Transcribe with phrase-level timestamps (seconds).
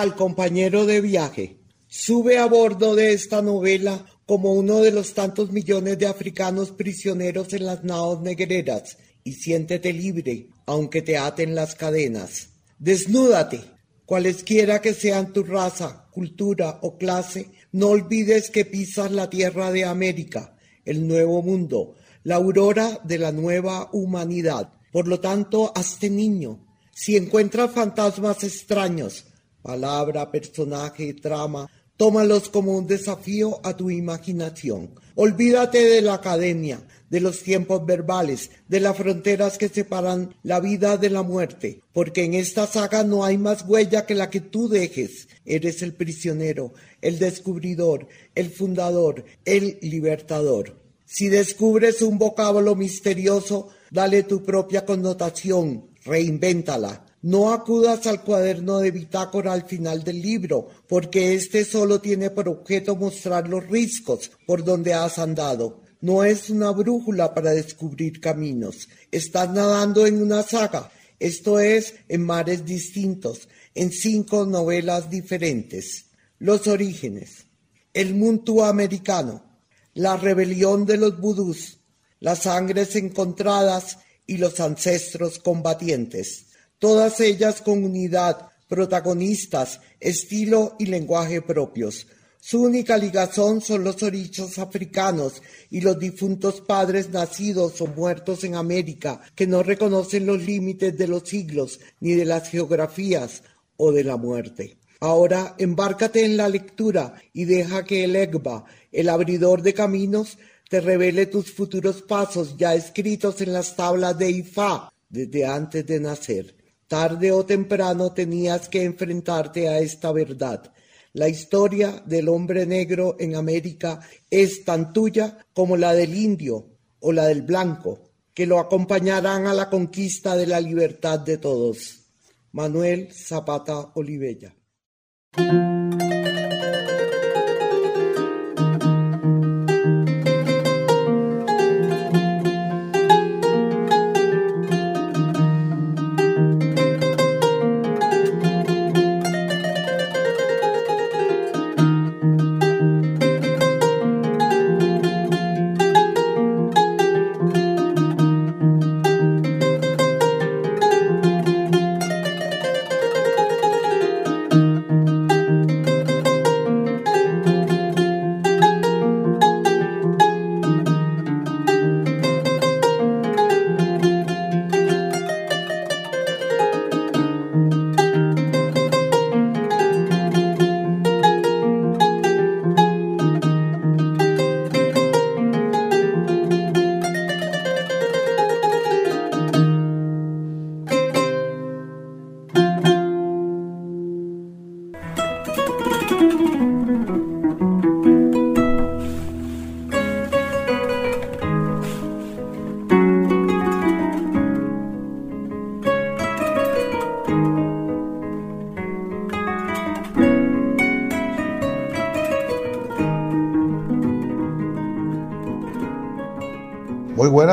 [0.00, 1.58] Al compañero de viaje.
[1.86, 7.52] Sube a bordo de esta novela como uno de los tantos millones de africanos prisioneros
[7.52, 12.50] en las naos negreras y siéntete libre, aunque te aten las cadenas.
[12.78, 13.60] Desnúdate,
[14.06, 19.84] cualesquiera que sean tu raza, cultura o clase, no olvides que pisas la tierra de
[19.84, 24.72] América, el nuevo mundo, la aurora de la nueva humanidad.
[24.92, 26.66] Por lo tanto, hazte niño.
[26.92, 29.26] Si encuentras fantasmas extraños,
[29.62, 34.90] palabra, personaje, trama, tómalos como un desafío a tu imaginación.
[35.16, 36.80] Olvídate de la academia,
[37.10, 42.24] de los tiempos verbales, de las fronteras que separan la vida de la muerte, porque
[42.24, 45.28] en esta saga no hay más huella que la que tú dejes.
[45.44, 50.80] Eres el prisionero, el descubridor, el fundador, el libertador.
[51.04, 57.04] Si descubres un vocablo misterioso, dale tu propia connotación, reinvéntala.
[57.22, 62.48] No acudas al cuaderno de bitácora al final del libro, porque este solo tiene por
[62.48, 65.82] objeto mostrar los riscos por donde has andado.
[66.00, 68.88] No es una brújula para descubrir caminos.
[69.10, 76.06] Estás nadando en una saga, esto es, en mares distintos, en cinco novelas diferentes.
[76.38, 77.44] Los orígenes.
[77.92, 79.44] El mundo americano.
[79.92, 81.80] La rebelión de los vudús.
[82.18, 86.46] Las sangres encontradas y los ancestros combatientes
[86.80, 92.08] todas ellas con unidad, protagonistas, estilo y lenguaje propios.
[92.40, 98.54] Su única ligazón son los orichos africanos y los difuntos padres nacidos o muertos en
[98.54, 103.42] América, que no reconocen los límites de los siglos, ni de las geografías
[103.76, 104.78] o de la muerte.
[105.00, 110.38] Ahora embárcate en la lectura y deja que el Egba, el abridor de caminos,
[110.70, 116.00] te revele tus futuros pasos ya escritos en las tablas de Ifá desde antes de
[116.00, 116.59] nacer.
[116.90, 120.72] Tarde o temprano tenías que enfrentarte a esta verdad.
[121.12, 126.66] La historia del hombre negro en América es tan tuya como la del indio
[126.98, 132.06] o la del blanco, que lo acompañarán a la conquista de la libertad de todos.
[132.50, 134.52] Manuel Zapata Olivella.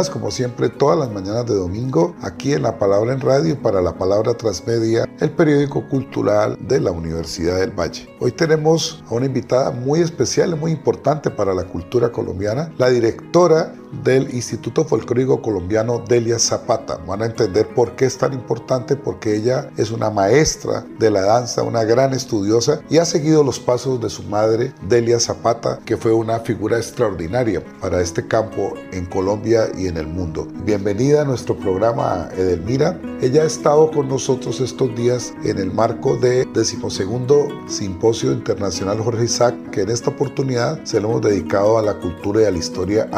[0.09, 3.97] Como siempre, todas las mañanas de domingo, aquí en La Palabra en Radio para La
[3.97, 8.07] Palabra Transmedia, el periódico cultural de la Universidad del Valle.
[8.21, 13.75] Hoy tenemos a una invitada muy especial muy importante para la cultura colombiana, la directora
[13.91, 16.97] del Instituto Folclórico Colombiano Delia Zapata.
[17.07, 21.21] Van a entender por qué es tan importante, porque ella es una maestra de la
[21.21, 25.97] danza, una gran estudiosa y ha seguido los pasos de su madre, Delia Zapata, que
[25.97, 30.47] fue una figura extraordinaria para este campo en Colombia y en el mundo.
[30.65, 32.99] Bienvenida a nuestro programa, Edelmira.
[33.21, 39.25] Ella ha estado con nosotros estos días en el marco de decimosegundo Simposio Internacional Jorge
[39.25, 42.57] Isaac, que en esta oportunidad se lo hemos dedicado a la cultura y a la
[42.57, 43.09] historia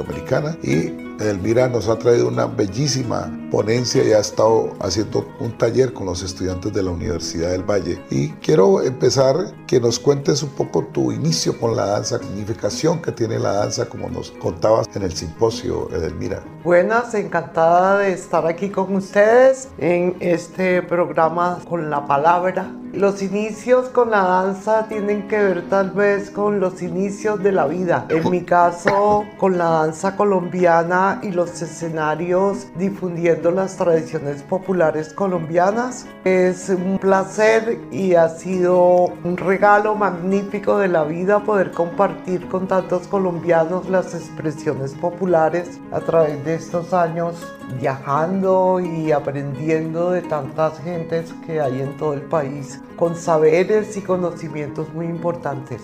[0.00, 5.92] afro-latinoamericana y Edelmira nos ha traído una bellísima ponencia y ha estado haciendo un taller
[5.92, 8.02] con los estudiantes de la Universidad del Valle.
[8.10, 9.36] Y quiero empezar
[9.66, 13.88] que nos cuentes un poco tu inicio con la danza, significación que tiene la danza,
[13.88, 16.42] como nos contabas en el simposio, Edelmira.
[16.64, 22.70] Buenas, encantada de estar aquí con ustedes en este programa con la palabra.
[22.92, 27.66] Los inicios con la danza tienen que ver tal vez con los inicios de la
[27.66, 28.06] vida.
[28.10, 36.06] En mi caso, con la danza colombiana y los escenarios difundiendo las tradiciones populares colombianas.
[36.24, 42.68] Es un placer y ha sido un regalo magnífico de la vida poder compartir con
[42.68, 47.34] tantos colombianos las expresiones populares a través de estos años
[47.80, 54.02] viajando y aprendiendo de tantas gentes que hay en todo el país con saberes y
[54.02, 55.82] conocimientos muy importantes.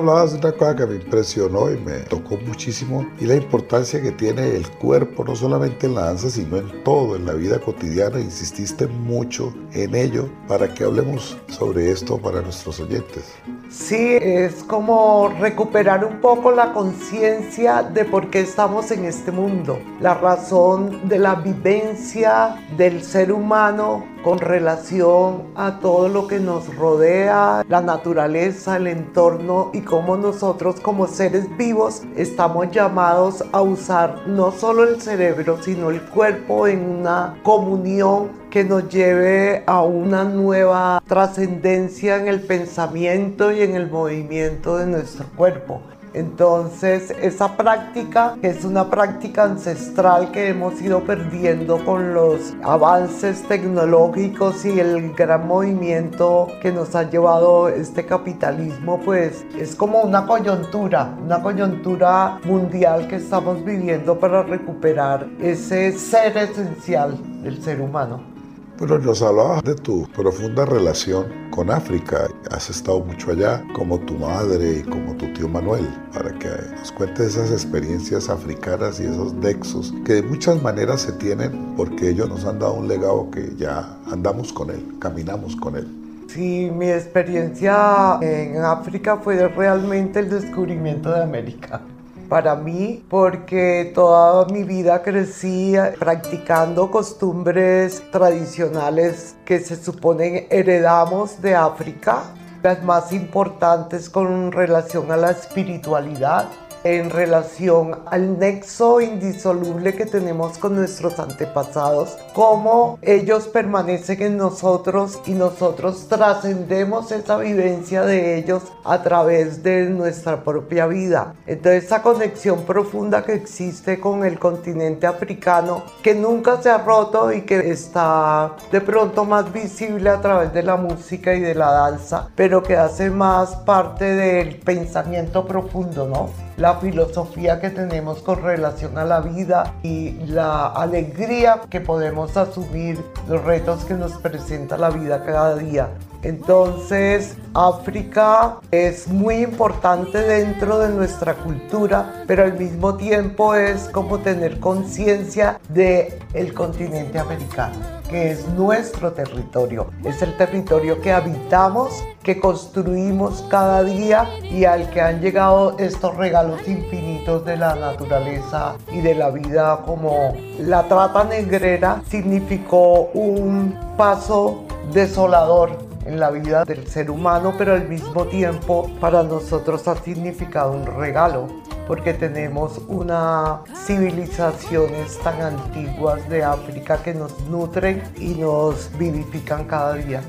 [0.00, 4.12] Hablabas de una cosa que me impresionó y me tocó muchísimo y la importancia que
[4.12, 8.18] tiene el cuerpo, no solamente en la danza, sino en todo, en la vida cotidiana.
[8.18, 13.34] Insististe mucho en ello para que hablemos sobre esto para nuestros oyentes.
[13.70, 19.78] Sí, es como recuperar un poco la conciencia de por qué estamos en este mundo,
[20.00, 26.74] la razón de la vivencia del ser humano con relación a todo lo que nos
[26.74, 34.26] rodea, la naturaleza, el entorno y cómo nosotros como seres vivos estamos llamados a usar
[34.26, 40.24] no solo el cerebro, sino el cuerpo en una comunión que nos lleve a una
[40.24, 45.80] nueva trascendencia en el pensamiento y en el movimiento de nuestro cuerpo.
[46.12, 53.46] Entonces, esa práctica, que es una práctica ancestral que hemos ido perdiendo con los avances
[53.46, 60.26] tecnológicos y el gran movimiento que nos ha llevado este capitalismo, pues es como una
[60.26, 68.39] coyuntura, una coyuntura mundial que estamos viviendo para recuperar ese ser esencial del ser humano.
[68.80, 72.28] Bueno, nos hablabas de tu profunda relación con África.
[72.50, 76.48] Has estado mucho allá, como tu madre y como tu tío Manuel, para que
[76.78, 82.08] nos cuentes esas experiencias africanas y esos nexos que de muchas maneras se tienen porque
[82.08, 85.86] ellos nos han dado un legado que ya andamos con él, caminamos con él.
[86.28, 91.82] Sí, mi experiencia en África fue realmente el descubrimiento de América
[92.30, 101.56] para mí porque toda mi vida crecí practicando costumbres tradicionales que se suponen heredamos de
[101.56, 102.22] África,
[102.62, 106.48] las más importantes con relación a la espiritualidad
[106.84, 115.20] en relación al nexo indisoluble que tenemos con nuestros antepasados, cómo ellos permanecen en nosotros
[115.26, 121.34] y nosotros trascendemos esa vivencia de ellos a través de nuestra propia vida.
[121.46, 127.32] Entonces esa conexión profunda que existe con el continente africano, que nunca se ha roto
[127.32, 131.70] y que está de pronto más visible a través de la música y de la
[131.72, 136.49] danza, pero que hace más parte del pensamiento profundo, ¿no?
[136.60, 143.02] La filosofía que tenemos con relación a la vida y la alegría que podemos asumir
[143.26, 145.88] los retos que nos presenta la vida cada día.
[146.22, 154.18] Entonces, África es muy importante dentro de nuestra cultura, pero al mismo tiempo es como
[154.18, 157.74] tener conciencia de el continente americano,
[158.08, 159.90] que es nuestro territorio.
[160.04, 166.16] Es el territorio que habitamos, que construimos cada día y al que han llegado estos
[166.16, 173.74] regalos infinitos de la naturaleza y de la vida como la trata negrera significó un
[173.96, 179.96] paso desolador en la vida del ser humano, pero al mismo tiempo para nosotros ha
[179.96, 181.46] significado un regalo,
[181.86, 189.94] porque tenemos unas civilizaciones tan antiguas de África que nos nutren y nos vivifican cada
[189.94, 190.22] día.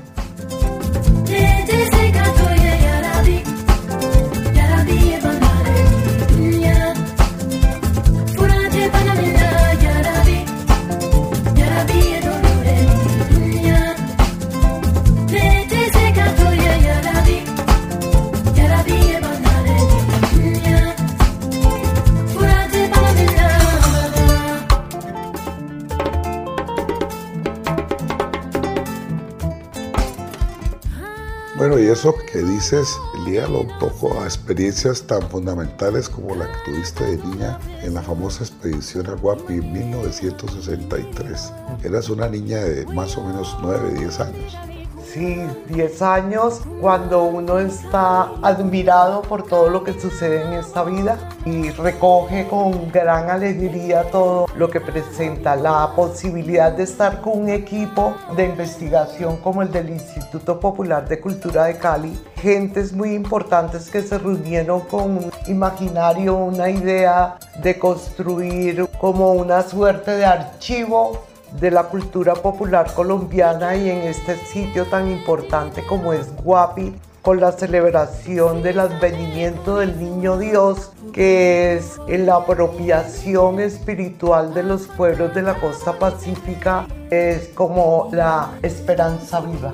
[31.92, 37.18] Eso que dices, día lo toco a experiencias tan fundamentales como la que tuviste de
[37.18, 41.52] niña en la famosa expedición a Guapi en 1963.
[41.84, 44.71] Eras una niña de más o menos 9, 10 años.
[45.12, 51.28] Sí, 10 años cuando uno está admirado por todo lo que sucede en esta vida
[51.44, 57.50] y recoge con gran alegría todo lo que presenta la posibilidad de estar con un
[57.50, 63.90] equipo de investigación como el del Instituto Popular de Cultura de Cali, gentes muy importantes
[63.90, 71.31] que se reunieron con un imaginario, una idea de construir como una suerte de archivo
[71.60, 77.40] de la cultura popular colombiana y en este sitio tan importante como es Guapi, con
[77.40, 85.32] la celebración del advenimiento del Niño Dios, que es la apropiación espiritual de los pueblos
[85.32, 89.72] de la costa pacífica, es como la esperanza viva.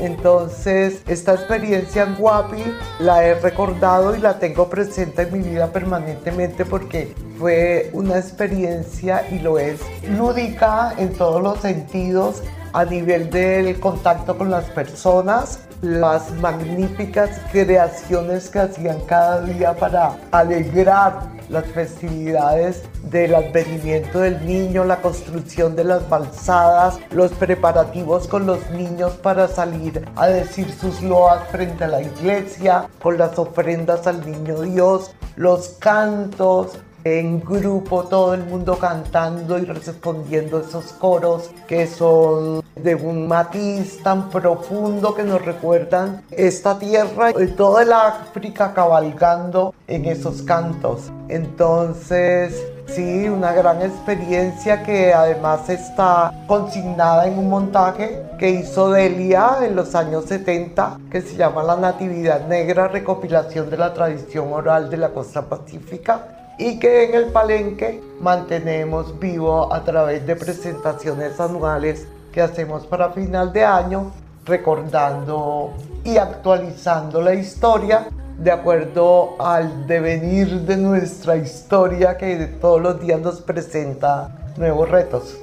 [0.00, 2.62] Entonces, esta experiencia en Guapi
[3.00, 9.26] la he recordado y la tengo presente en mi vida permanentemente porque fue una experiencia
[9.30, 12.42] y lo es lúdica en todos los sentidos
[12.72, 20.16] a nivel del contacto con las personas, las magníficas creaciones que hacían cada día para
[20.30, 28.46] alegrar las festividades del advenimiento del niño, la construcción de las balsadas, los preparativos con
[28.46, 34.06] los niños para salir a decir sus loas frente a la iglesia, con las ofrendas
[34.06, 41.50] al niño Dios, los cantos, en grupo, todo el mundo cantando y respondiendo esos coros
[41.66, 47.92] que son de un matiz tan profundo que nos recuerdan esta tierra y toda el
[47.92, 51.10] África cabalgando en esos cantos.
[51.28, 59.58] Entonces, sí, una gran experiencia que además está consignada en un montaje que hizo Delia
[59.62, 64.90] en los años 70 que se llama La Natividad Negra, recopilación de la tradición oral
[64.90, 71.40] de la costa pacífica y que en el palenque mantenemos vivo a través de presentaciones
[71.40, 74.12] anuales que hacemos para final de año,
[74.44, 75.72] recordando
[76.04, 83.20] y actualizando la historia de acuerdo al devenir de nuestra historia que todos los días
[83.22, 85.38] nos presenta nuevos retos.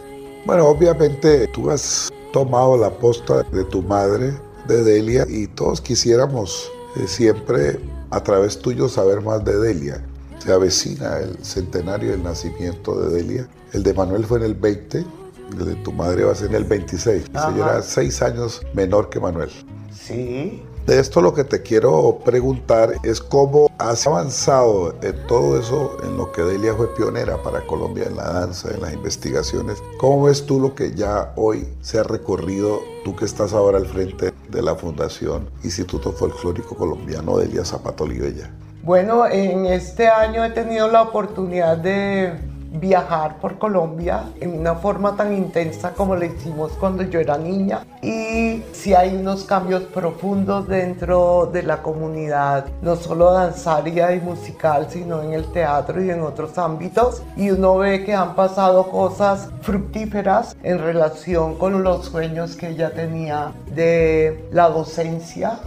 [0.46, 4.34] Bueno, obviamente tú has tomado la posta de tu madre,
[4.68, 7.80] de Delia, y todos quisiéramos eh, siempre
[8.12, 10.07] a través tuyo saber más de Delia.
[10.40, 13.48] Se avecina el centenario del nacimiento de Delia.
[13.74, 15.06] El de Manuel fue en el 20,
[15.52, 17.26] el de tu madre va a ser en el 26.
[17.30, 19.50] Ella era seis años menor que Manuel.
[19.94, 20.64] Sí.
[20.88, 26.16] De esto lo que te quiero preguntar es cómo has avanzado en todo eso, en
[26.16, 29.84] lo que Delia fue pionera para Colombia en la danza, en las investigaciones.
[30.00, 33.86] ¿Cómo ves tú lo que ya hoy se ha recorrido, tú que estás ahora al
[33.86, 38.50] frente de la Fundación Instituto Folclórico Colombiano Delia Zapato Olivella?
[38.88, 42.32] Bueno, en este año he tenido la oportunidad de
[42.72, 47.86] viajar por Colombia en una forma tan intensa como lo hicimos cuando yo era niña.
[48.02, 54.88] Y sí hay unos cambios profundos dentro de la comunidad, no solo danzaria y musical,
[54.90, 57.24] sino en el teatro y en otros ámbitos.
[57.36, 62.94] Y uno ve que han pasado cosas fructíferas en relación con los sueños que ella
[62.94, 65.60] tenía de la docencia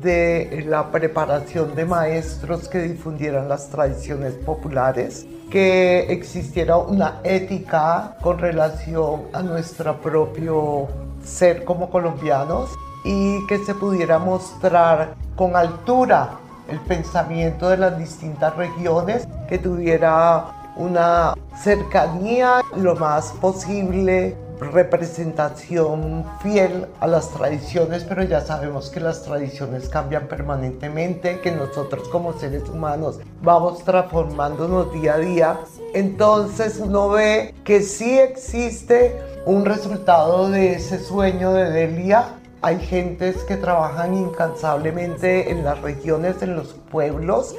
[0.00, 8.38] de la preparación de maestros que difundieran las tradiciones populares, que existiera una ética con
[8.38, 10.88] relación a nuestro propio
[11.24, 12.70] ser como colombianos
[13.04, 16.38] y que se pudiera mostrar con altura
[16.68, 26.86] el pensamiento de las distintas regiones, que tuviera una cercanía lo más posible representación fiel
[27.00, 32.68] a las tradiciones, pero ya sabemos que las tradiciones cambian permanentemente, que nosotros como seres
[32.68, 35.60] humanos vamos transformándonos día a día.
[35.94, 42.34] Entonces uno ve que sí existe un resultado de ese sueño de Delia.
[42.60, 47.54] Hay gentes que trabajan incansablemente en las regiones, en los pueblos,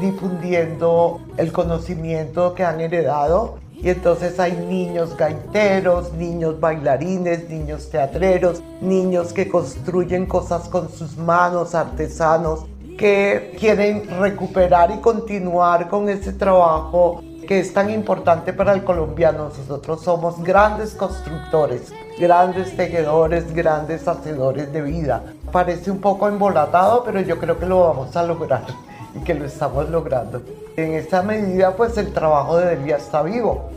[0.00, 8.62] difundiendo el conocimiento que han heredado y entonces hay niños gaiteros, niños bailarines, niños teatreros,
[8.80, 12.66] niños que construyen cosas con sus manos, artesanos,
[12.98, 19.50] que quieren recuperar y continuar con ese trabajo que es tan importante para el colombiano.
[19.56, 25.24] Nosotros somos grandes constructores, grandes tejedores, grandes hacedores de vida.
[25.50, 29.46] Parece un poco embolatado, pero yo creo que lo vamos a lograr y que lo
[29.46, 30.42] estamos logrando.
[30.76, 33.70] En esa medida, pues el trabajo de Delia está vivo.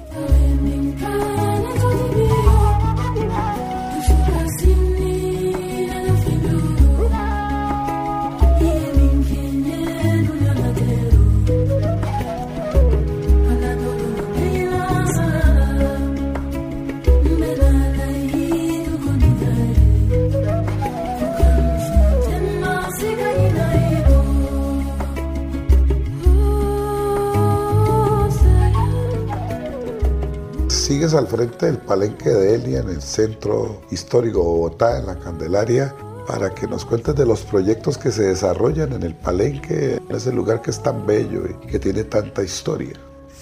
[31.11, 35.93] Al frente del Palenque de Elia en el centro histórico de Bogotá, en la Candelaria,
[36.25, 40.31] para que nos cuentes de los proyectos que se desarrollan en el Palenque, en ese
[40.31, 42.93] lugar que es tan bello y que tiene tanta historia.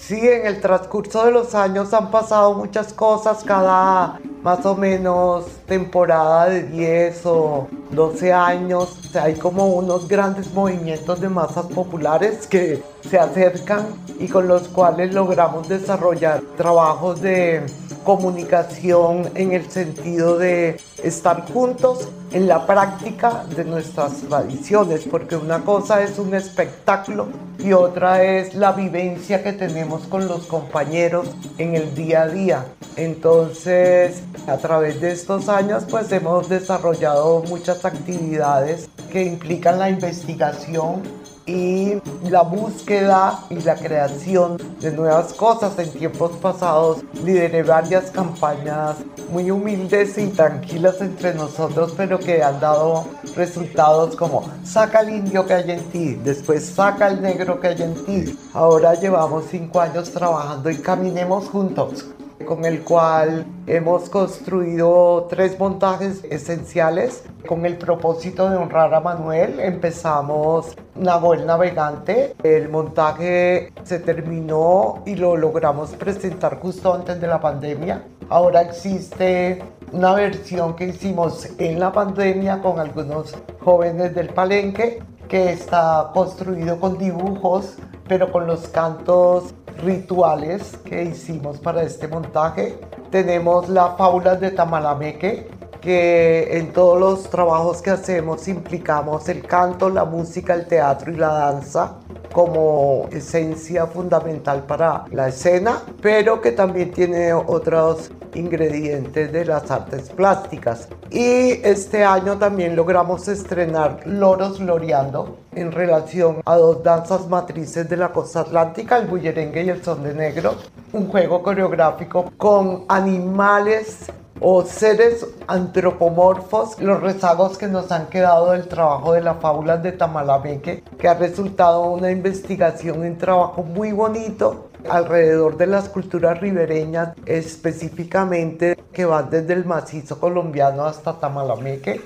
[0.04, 5.46] Sí, en el transcurso de los años han pasado muchas cosas, cada más o menos
[5.68, 12.82] temporada de 10 o 12 años, hay como unos grandes movimientos de masas populares que
[13.08, 17.64] se acercan y con los cuales logramos desarrollar trabajos de
[18.04, 25.60] comunicación en el sentido de estar juntos en la práctica de nuestras tradiciones, porque una
[25.60, 27.28] cosa es un espectáculo
[27.58, 31.28] y otra es la vivencia que tenemos con los compañeros
[31.58, 32.64] en el día a día.
[32.96, 41.02] Entonces, a través de estos años, pues hemos desarrollado muchas actividades que implican la investigación
[41.46, 41.94] y
[42.28, 45.78] la búsqueda y la creación de nuevas cosas.
[45.78, 48.96] En tiempos pasados lideré varias campañas
[49.30, 55.46] muy humildes y tranquilas entre nosotros, pero que han dado resultados como saca el indio
[55.46, 58.38] que hay en ti, después saca el negro que hay en ti.
[58.52, 62.06] Ahora llevamos cinco años trabajando y caminemos juntos
[62.44, 69.60] con el cual hemos construido tres montajes esenciales con el propósito de honrar a Manuel.
[69.60, 77.40] Empezamos Nahuel Navegante, el montaje se terminó y lo logramos presentar justo antes de la
[77.40, 78.04] pandemia.
[78.28, 85.52] Ahora existe una versión que hicimos en la pandemia con algunos jóvenes del palenque que
[85.52, 87.76] está construido con dibujos,
[88.08, 92.78] pero con los cantos rituales que hicimos para este montaje.
[93.10, 95.48] Tenemos las fábulas de Tamalameque,
[95.80, 101.16] que en todos los trabajos que hacemos implicamos el canto, la música, el teatro y
[101.16, 101.96] la danza
[102.32, 110.10] como esencia fundamental para la escena, pero que también tiene otros ingredientes de las artes
[110.10, 110.88] plásticas.
[111.10, 117.96] Y este año también logramos estrenar Loros Loreando en relación a dos danzas matrices de
[117.96, 120.54] la costa atlántica, el bullerengue y el son de negro,
[120.92, 124.10] un juego coreográfico con animales
[124.44, 129.92] o seres antropomorfos, los rezagos que nos han quedado del trabajo de las fábulas de
[129.92, 137.10] Tamalameque, que ha resultado una investigación, un trabajo muy bonito alrededor de las culturas ribereñas,
[137.24, 142.00] específicamente que van desde el macizo colombiano hasta Tamalameque.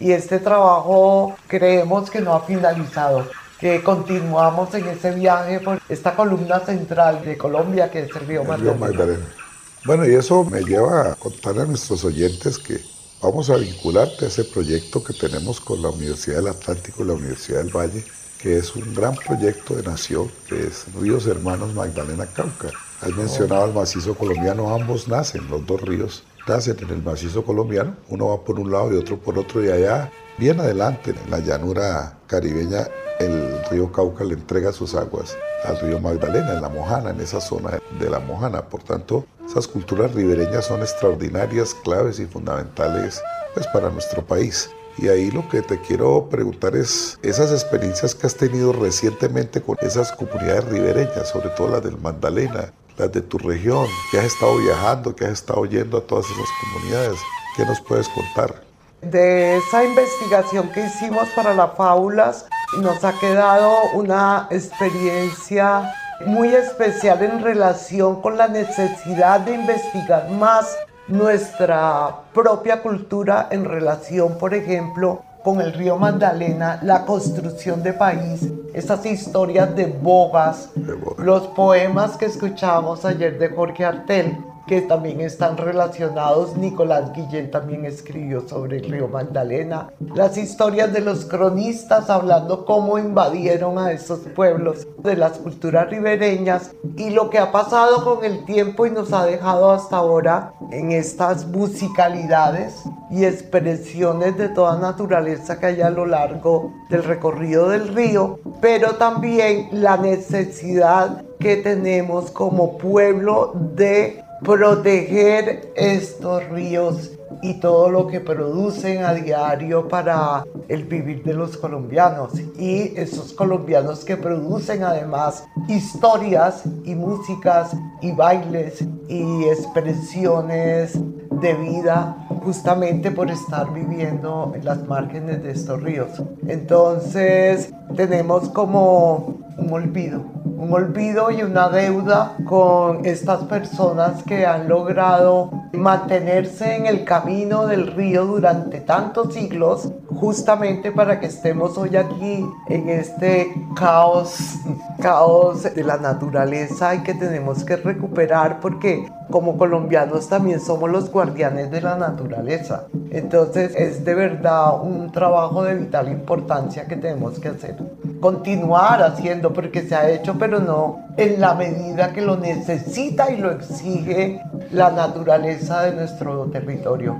[0.00, 3.26] Y este trabajo creemos que no ha finalizado
[3.60, 8.44] que continuamos en ese viaje por esta columna central de Colombia que es el río
[8.44, 9.45] Magdalena.
[9.86, 12.80] Bueno, y eso me lleva a contar a nuestros oyentes que
[13.22, 17.12] vamos a vincularte a ese proyecto que tenemos con la Universidad del Atlántico y la
[17.12, 18.04] Universidad del Valle,
[18.42, 22.72] que es un gran proyecto de nación, que es Ríos Hermanos Magdalena Cauca.
[23.00, 27.96] Has mencionado el macizo colombiano, ambos nacen, los dos ríos nacen en el macizo colombiano,
[28.08, 31.38] uno va por un lado y otro por otro, y allá, bien adelante, en la
[31.38, 37.10] llanura caribeña, el río Cauca le entrega sus aguas al río Magdalena, en la Mojana,
[37.10, 38.62] en esa zona de la Mojana.
[38.62, 43.22] Por tanto, esas culturas ribereñas son extraordinarias, claves y fundamentales
[43.54, 44.70] pues, para nuestro país.
[44.98, 49.76] Y ahí lo que te quiero preguntar es esas experiencias que has tenido recientemente con
[49.80, 54.56] esas comunidades ribereñas, sobre todo las del Magdalena, las de tu región, que has estado
[54.56, 57.18] viajando, que has estado yendo a todas esas comunidades.
[57.56, 58.65] ¿Qué nos puedes contar?
[59.10, 62.46] De esa investigación que hicimos para las fábulas,
[62.80, 65.94] nos ha quedado una experiencia
[66.26, 74.38] muy especial en relación con la necesidad de investigar más nuestra propia cultura en relación,
[74.38, 80.70] por ejemplo, con el río Magdalena, la construcción de país, esas historias de bogas,
[81.18, 84.36] los poemas que escuchábamos ayer de Jorge Artel
[84.66, 86.56] que también están relacionados.
[86.56, 89.92] Nicolás Guillén también escribió sobre el río Magdalena.
[90.14, 96.72] Las historias de los cronistas hablando cómo invadieron a esos pueblos de las culturas ribereñas
[96.96, 100.92] y lo que ha pasado con el tiempo y nos ha dejado hasta ahora en
[100.92, 107.88] estas musicalidades y expresiones de toda naturaleza que hay a lo largo del recorrido del
[107.88, 117.10] río, pero también la necesidad que tenemos como pueblo de proteger estos ríos
[117.42, 123.32] y todo lo que producen a diario para el vivir de los colombianos y esos
[123.32, 130.92] colombianos que producen además historias y músicas y bailes y expresiones
[131.40, 136.22] de vida justamente por estar viviendo en las márgenes de estos ríos.
[136.46, 140.24] Entonces tenemos como un olvido
[140.56, 147.66] un olvido y una deuda con estas personas que han logrado mantenerse en el camino
[147.66, 154.56] del río durante tantos siglos, justamente para que estemos hoy aquí en este caos,
[155.00, 161.10] caos de la naturaleza y que tenemos que recuperar porque como colombianos también somos los
[161.10, 162.86] guardianes de la naturaleza.
[163.10, 167.76] Entonces es de verdad un trabajo de vital importancia que tenemos que hacer.
[168.20, 173.38] Continuar haciendo porque se ha hecho, pero no en la medida que lo necesita y
[173.38, 177.16] lo exige la naturaleza de nuestro territorio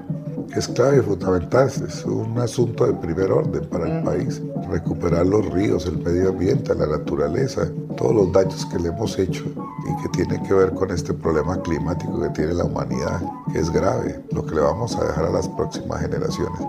[0.54, 4.42] es clave y fundamental, es un asunto de primer orden para el país.
[4.70, 9.44] Recuperar los ríos, el medio ambiente, la naturaleza, todos los daños que le hemos hecho
[9.44, 13.70] y que tienen que ver con este problema climático que tiene la humanidad, que es
[13.70, 16.60] grave, lo que le vamos a dejar a las próximas generaciones.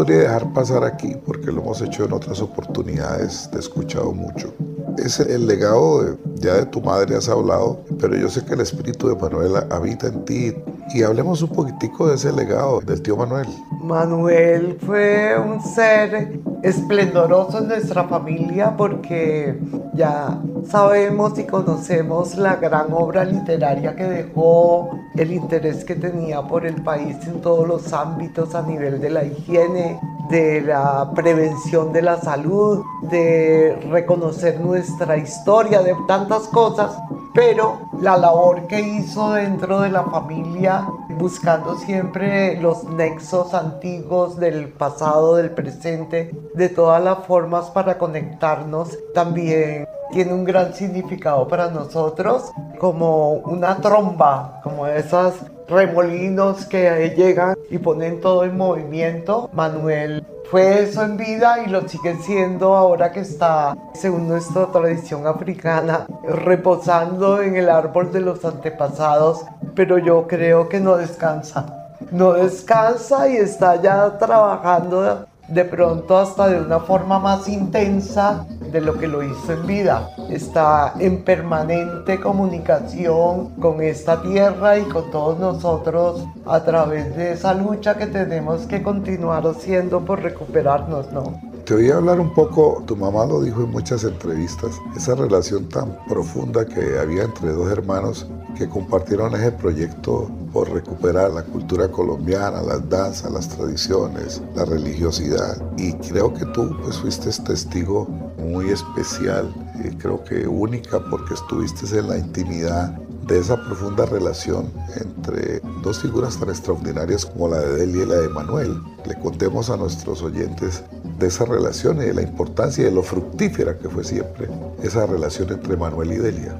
[0.00, 4.50] Podría dejar pasar aquí, porque lo hemos hecho en otras oportunidades, te he escuchado mucho.
[4.96, 8.62] Es el legado, de, ya de tu madre has hablado, pero yo sé que el
[8.62, 10.54] espíritu de Manuel habita en ti.
[10.94, 13.46] Y hablemos un poquitico de ese legado del tío Manuel.
[13.82, 19.58] Manuel fue un ser esplendoroso en nuestra familia porque
[19.94, 26.66] ya sabemos y conocemos la gran obra literaria que dejó, el interés que tenía por
[26.66, 29.98] el país en todos los ámbitos a nivel de la higiene,
[30.30, 36.96] de la prevención de la salud, de reconocer nuestra historia, de tantas cosas,
[37.34, 40.86] pero la labor que hizo dentro de la familia,
[41.20, 48.98] buscando siempre los nexos antiguos del pasado, del presente, de todas las formas para conectarnos,
[49.12, 55.34] también tiene un gran significado para nosotros, como una tromba, como esas
[55.68, 59.50] remolinos que llegan y ponen todo en movimiento.
[59.52, 65.26] Manuel fue eso en vida y lo sigue siendo ahora que está, según nuestra tradición
[65.26, 69.44] africana, reposando en el árbol de los antepasados,
[69.76, 71.76] pero yo creo que no descansa.
[72.10, 78.80] No descansa y está ya trabajando de pronto hasta de una forma más intensa de
[78.80, 80.10] lo que lo hizo en vida.
[80.30, 87.52] Está en permanente comunicación con esta tierra y con todos nosotros a través de esa
[87.54, 91.49] lucha que tenemos que continuar haciendo por recuperarnos, ¿no?
[91.70, 96.04] Te oí hablar un poco, tu mamá lo dijo en muchas entrevistas, esa relación tan
[96.08, 102.60] profunda que había entre dos hermanos que compartieron ese proyecto por recuperar la cultura colombiana,
[102.60, 105.62] las danzas, las tradiciones, la religiosidad.
[105.78, 109.54] Y creo que tú pues fuiste testigo muy especial,
[109.84, 112.98] y creo que única porque estuviste en la intimidad
[113.30, 118.16] de esa profunda relación entre dos figuras tan extraordinarias como la de Delia y la
[118.16, 118.82] de Manuel.
[119.06, 120.82] Le contemos a nuestros oyentes
[121.16, 124.48] de esa relación y de la importancia y de lo fructífera que fue siempre
[124.82, 126.56] esa relación entre Manuel y Delia.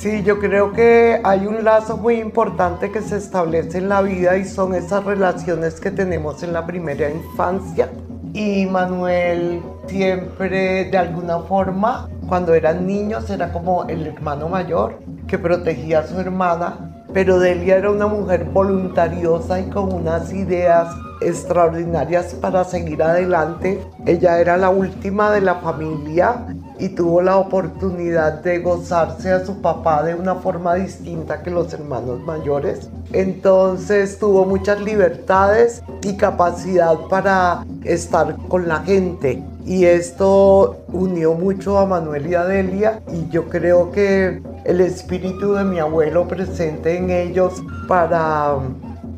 [0.00, 4.36] Sí, yo creo que hay un lazo muy importante que se establece en la vida
[4.36, 7.88] y son esas relaciones que tenemos en la primera infancia.
[8.32, 15.38] Y Manuel siempre, de alguna forma, cuando eran niños, era como el hermano mayor que
[15.38, 22.34] protegía a su hermana, pero Delia era una mujer voluntariosa y con unas ideas extraordinarias
[22.34, 23.84] para seguir adelante.
[24.06, 26.46] Ella era la última de la familia
[26.80, 31.72] y tuvo la oportunidad de gozarse a su papá de una forma distinta que los
[31.74, 32.88] hermanos mayores.
[33.12, 39.42] Entonces tuvo muchas libertades y capacidad para estar con la gente.
[39.66, 45.52] Y esto unió mucho a Manuel y a Delia y yo creo que el espíritu
[45.52, 48.56] de mi abuelo presente en ellos para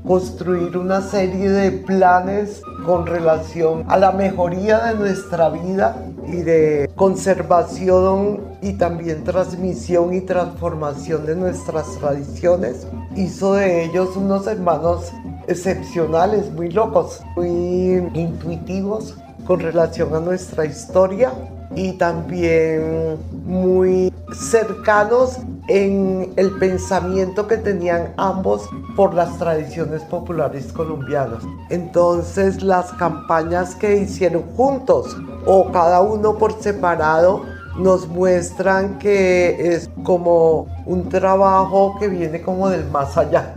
[0.06, 6.90] construir una serie de planes con relación a la mejoría de nuestra vida y de
[6.96, 12.86] conservación y también transmisión y transformación de nuestras tradiciones.
[13.16, 15.12] Hizo de ellos unos hermanos
[15.46, 21.32] excepcionales, muy locos, muy intuitivos con relación a nuestra historia
[21.74, 31.42] y también muy cercanos en el pensamiento que tenían ambos por las tradiciones populares colombianas.
[31.70, 37.42] Entonces las campañas que hicieron juntos o cada uno por separado
[37.78, 43.54] nos muestran que es como un trabajo que viene como del más allá,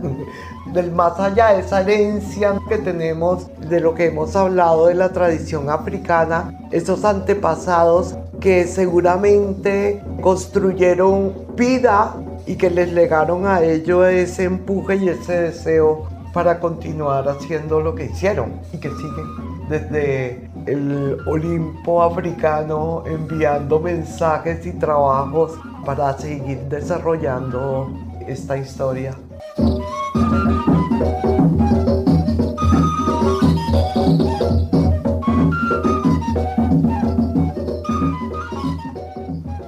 [0.76, 5.70] del más allá, esa herencia que tenemos de lo que hemos hablado de la tradición
[5.70, 12.14] africana, esos antepasados que seguramente construyeron vida
[12.46, 17.94] y que les legaron a ellos ese empuje y ese deseo para continuar haciendo lo
[17.94, 25.52] que hicieron y que siguen desde el Olimpo africano enviando mensajes y trabajos
[25.86, 27.88] para seguir desarrollando
[28.28, 29.14] esta historia.
[30.18, 31.95] Thank you.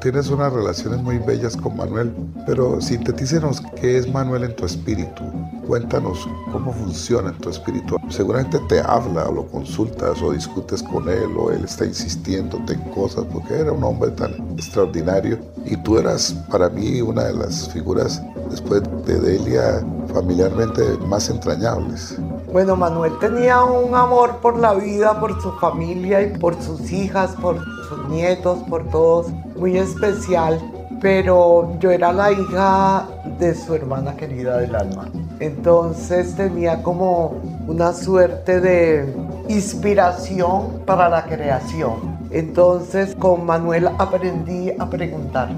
[0.09, 2.11] Tienes unas relaciones muy bellas con Manuel,
[2.47, 5.23] pero sintetícenos qué es Manuel en tu espíritu.
[5.66, 7.99] Cuéntanos cómo funciona en tu espíritu.
[8.09, 12.81] Seguramente te habla o lo consultas o discutes con él o él está insistiéndote en
[12.92, 17.68] cosas porque era un hombre tan extraordinario y tú eras para mí una de las
[17.71, 22.16] figuras después de Delia familiarmente más entrañables.
[22.51, 27.33] Bueno, Manuel tenía un amor por la vida, por su familia y por sus hijas,
[27.42, 30.61] por sus nietos, por todos, muy especial.
[31.01, 33.07] Pero yo era la hija
[33.38, 35.09] de su hermana querida del alma.
[35.40, 39.14] Entonces tenía como una suerte de
[39.48, 42.18] inspiración para la creación.
[42.31, 45.48] Entonces con Manuel aprendí a preguntar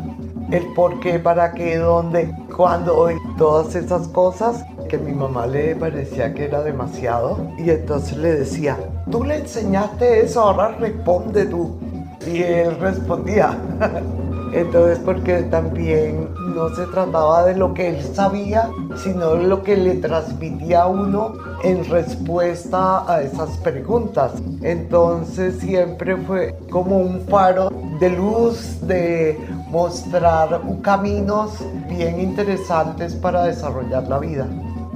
[0.50, 6.34] el por qué, para qué, dónde, cuándo todas esas cosas que mi mamá le parecía
[6.34, 8.76] que era demasiado y entonces le decía,
[9.10, 11.78] tú le enseñaste eso, ahora responde tú.
[12.26, 13.56] Y él respondía.
[14.52, 19.76] Entonces, porque también no se trataba de lo que él sabía, sino de lo que
[19.76, 24.32] le transmitía uno en respuesta a esas preguntas.
[24.62, 31.52] Entonces, siempre fue como un faro de luz, de mostrar caminos
[31.88, 34.48] bien interesantes para desarrollar la vida.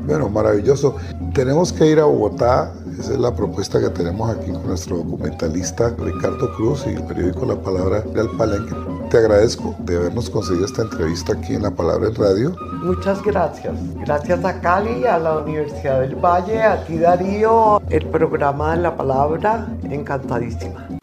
[0.06, 0.96] Bueno, maravilloso.
[1.32, 2.72] Tenemos que ir a Bogotá.
[2.98, 7.44] Esa es la propuesta que tenemos aquí con nuestro documentalista Ricardo Cruz y el periódico
[7.44, 8.74] La Palabra del Palenque.
[9.10, 12.56] Te agradezco de habernos conseguido esta entrevista aquí en La Palabra en Radio.
[12.82, 13.74] Muchas gracias.
[13.96, 18.96] Gracias a Cali, a la Universidad del Valle, a ti Darío, el programa de La
[18.96, 19.66] Palabra.
[19.90, 20.93] Encantadísima.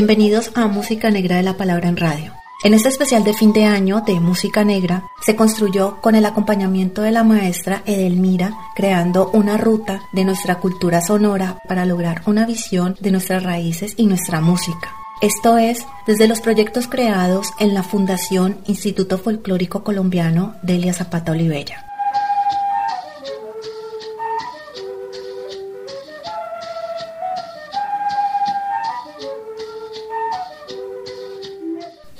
[0.00, 2.32] Bienvenidos a Música Negra de la Palabra en Radio.
[2.64, 7.02] En este especial de fin de año de Música Negra se construyó con el acompañamiento
[7.02, 12.96] de la maestra Edelmira, creando una ruta de nuestra cultura sonora para lograr una visión
[12.98, 14.90] de nuestras raíces y nuestra música.
[15.20, 21.89] Esto es desde los proyectos creados en la Fundación Instituto Folclórico Colombiano Delia Zapata Olivella.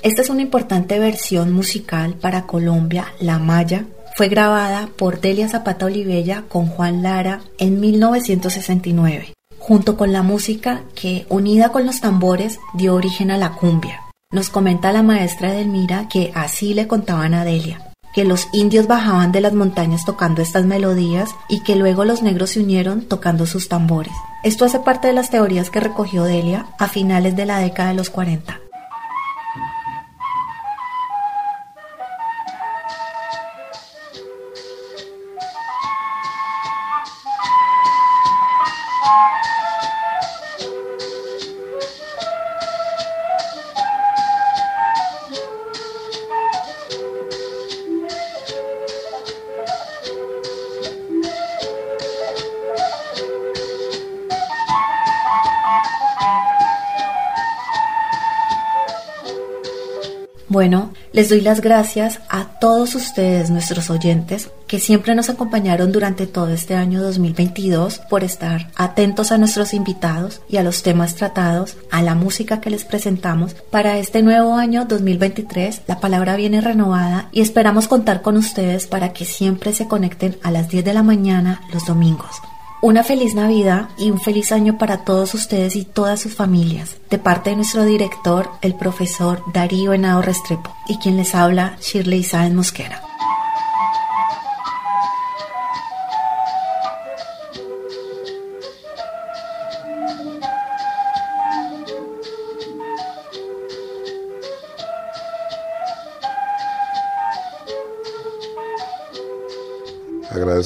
[0.03, 3.85] Esta es una importante versión musical para Colombia, La Maya.
[4.15, 10.81] Fue grabada por Delia Zapata Olivella con Juan Lara en 1969, junto con la música
[10.95, 14.01] que, unida con los tambores, dio origen a la cumbia.
[14.31, 19.31] Nos comenta la maestra Edelmira que así le contaban a Delia que los indios bajaban
[19.31, 23.69] de las montañas tocando estas melodías y que luego los negros se unieron tocando sus
[23.69, 24.13] tambores.
[24.43, 27.95] Esto hace parte de las teorías que recogió Delia a finales de la década de
[27.95, 28.60] los 40.
[61.21, 66.49] Les doy las gracias a todos ustedes, nuestros oyentes, que siempre nos acompañaron durante todo
[66.49, 72.01] este año 2022 por estar atentos a nuestros invitados y a los temas tratados, a
[72.01, 73.53] la música que les presentamos.
[73.69, 79.13] Para este nuevo año 2023, la palabra viene renovada y esperamos contar con ustedes para
[79.13, 82.41] que siempre se conecten a las 10 de la mañana los domingos.
[82.83, 86.97] Una feliz Navidad y un feliz año para todos ustedes y todas sus familias.
[87.11, 92.23] De parte de nuestro director, el profesor Darío Henao Restrepo, y quien les habla, Shirley
[92.23, 93.10] Sáenz Mosquera.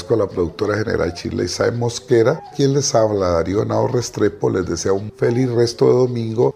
[0.08, 4.94] A la productora general Chile Isabel Mosquera, quien les habla, Darío Nao Restrepo, les desea
[4.94, 6.56] un feliz resto de domingo